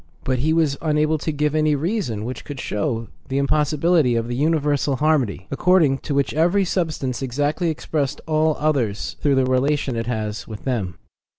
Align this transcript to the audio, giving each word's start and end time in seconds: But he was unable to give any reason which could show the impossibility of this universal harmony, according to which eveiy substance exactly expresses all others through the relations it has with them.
But 0.23 0.39
he 0.39 0.51
was 0.51 0.77
unable 0.81 1.19
to 1.19 1.31
give 1.31 1.53
any 1.53 1.75
reason 1.75 2.25
which 2.25 2.43
could 2.43 2.59
show 2.59 3.07
the 3.27 3.37
impossibility 3.37 4.15
of 4.15 4.27
this 4.29 4.35
universal 4.35 4.95
harmony, 4.95 5.45
according 5.51 5.99
to 5.99 6.15
which 6.15 6.33
eveiy 6.33 6.65
substance 6.65 7.21
exactly 7.21 7.69
expresses 7.69 8.17
all 8.25 8.55
others 8.59 9.15
through 9.21 9.35
the 9.35 9.45
relations 9.45 9.97
it 9.99 10.07
has 10.07 10.47
with 10.47 10.63
them. 10.63 10.95